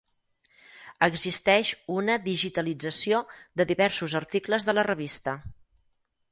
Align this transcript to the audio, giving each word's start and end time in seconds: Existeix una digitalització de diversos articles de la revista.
Existeix 1.07 1.73
una 1.97 2.15
digitalització 2.25 3.21
de 3.61 3.69
diversos 3.75 4.19
articles 4.25 4.69
de 4.71 4.79
la 4.79 4.89
revista. 4.93 5.39